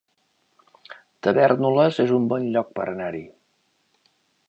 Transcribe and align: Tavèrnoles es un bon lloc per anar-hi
Tavèrnoles 1.27 2.01
es 2.07 2.17
un 2.19 2.27
bon 2.35 2.51
lloc 2.57 2.75
per 2.81 2.89
anar-hi 2.97 3.25